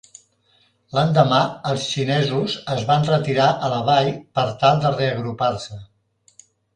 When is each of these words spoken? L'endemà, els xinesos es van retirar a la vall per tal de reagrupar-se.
L'endemà, 0.97 1.41
els 1.71 1.83
xinesos 1.89 2.55
es 2.75 2.81
van 2.91 3.05
retirar 3.09 3.49
a 3.67 3.69
la 3.73 3.81
vall 3.91 4.09
per 4.39 4.47
tal 4.65 4.81
de 4.87 4.93
reagrupar-se. 4.97 5.79